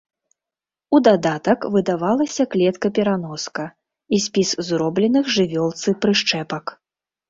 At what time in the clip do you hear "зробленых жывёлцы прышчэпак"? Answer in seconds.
4.75-6.65